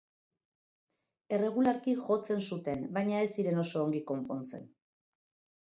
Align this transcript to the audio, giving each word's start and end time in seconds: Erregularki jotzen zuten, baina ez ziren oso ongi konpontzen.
Erregularki 1.37 1.95
jotzen 2.07 2.41
zuten, 2.47 2.83
baina 2.97 3.21
ez 3.27 3.31
ziren 3.37 3.63
oso 3.65 3.85
ongi 3.85 4.05
konpontzen. 4.15 4.69